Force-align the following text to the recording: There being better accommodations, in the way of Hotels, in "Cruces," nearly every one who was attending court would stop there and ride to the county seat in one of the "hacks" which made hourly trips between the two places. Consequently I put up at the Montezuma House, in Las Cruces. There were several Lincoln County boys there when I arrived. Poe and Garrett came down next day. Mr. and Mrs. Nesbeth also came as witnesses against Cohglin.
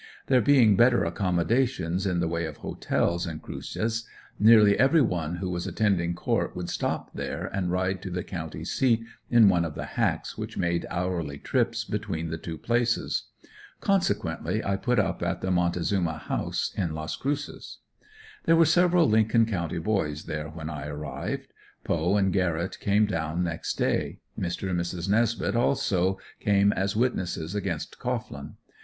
There 0.25 0.41
being 0.41 0.75
better 0.75 1.05
accommodations, 1.05 2.07
in 2.07 2.21
the 2.21 2.27
way 2.27 2.45
of 2.45 2.57
Hotels, 2.57 3.27
in 3.27 3.37
"Cruces," 3.37 4.03
nearly 4.39 4.75
every 4.79 4.99
one 5.03 5.35
who 5.35 5.49
was 5.51 5.67
attending 5.67 6.15
court 6.15 6.55
would 6.55 6.71
stop 6.71 7.13
there 7.13 7.45
and 7.53 7.69
ride 7.71 8.01
to 8.01 8.09
the 8.09 8.23
county 8.23 8.65
seat 8.65 9.05
in 9.29 9.47
one 9.47 9.63
of 9.63 9.75
the 9.75 9.85
"hacks" 9.85 10.39
which 10.39 10.57
made 10.57 10.87
hourly 10.89 11.37
trips 11.37 11.85
between 11.85 12.31
the 12.31 12.39
two 12.39 12.57
places. 12.57 13.25
Consequently 13.79 14.65
I 14.65 14.75
put 14.75 14.97
up 14.97 15.21
at 15.21 15.41
the 15.41 15.51
Montezuma 15.51 16.17
House, 16.17 16.73
in 16.75 16.95
Las 16.95 17.15
Cruces. 17.15 17.77
There 18.45 18.55
were 18.55 18.65
several 18.65 19.07
Lincoln 19.07 19.45
County 19.45 19.77
boys 19.77 20.23
there 20.23 20.49
when 20.49 20.67
I 20.67 20.87
arrived. 20.87 21.53
Poe 21.83 22.17
and 22.17 22.33
Garrett 22.33 22.79
came 22.79 23.05
down 23.05 23.43
next 23.43 23.75
day. 23.75 24.17
Mr. 24.35 24.67
and 24.71 24.79
Mrs. 24.79 25.07
Nesbeth 25.09 25.55
also 25.55 26.17
came 26.39 26.73
as 26.73 26.95
witnesses 26.95 27.53
against 27.53 27.99
Cohglin. 27.99 28.55